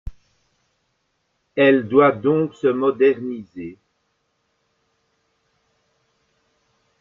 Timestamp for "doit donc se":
1.87-2.65